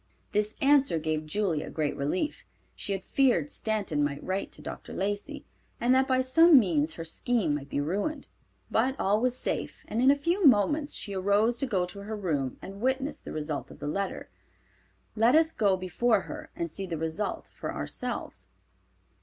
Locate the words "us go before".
15.35-16.21